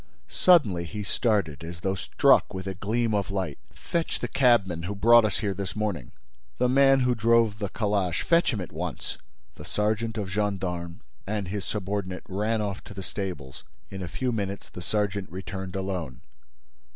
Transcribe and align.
Suddenly, 0.27 0.85
he 0.85 1.03
started, 1.03 1.63
as 1.63 1.81
though 1.81 1.93
struck 1.93 2.55
with 2.55 2.65
a 2.65 2.73
gleam 2.73 3.13
of 3.13 3.29
light: 3.29 3.59
"Fetch 3.69 4.17
the 4.19 4.27
cabman 4.27 4.81
who 4.85 4.95
brought 4.95 5.25
us 5.25 5.37
here 5.37 5.53
this 5.53 5.75
morning! 5.75 6.11
The 6.57 6.67
man 6.67 7.01
who 7.01 7.13
drove 7.13 7.59
the 7.59 7.69
calash! 7.69 8.23
Fetch 8.23 8.51
him 8.51 8.61
at 8.61 8.71
once!" 8.71 9.19
The 9.57 9.63
sergeant 9.63 10.17
of 10.17 10.31
gendarmes 10.31 11.01
and 11.27 11.49
his 11.49 11.65
subordinate 11.65 12.23
ran 12.27 12.61
off 12.63 12.83
to 12.85 12.95
the 12.95 13.03
stables. 13.03 13.63
In 13.91 14.01
a 14.01 14.07
few 14.07 14.31
minutes, 14.31 14.71
the 14.71 14.81
sergeant 14.81 15.31
returned 15.31 15.75
alone. 15.75 16.21